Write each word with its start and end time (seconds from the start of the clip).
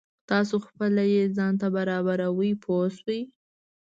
تاسو 0.29 0.55
خپله 0.67 1.03
یې 1.13 1.23
ځان 1.37 1.53
ته 1.61 1.67
برابروئ 1.75 2.51
پوه 2.63 2.85
شوې!. 2.97 3.19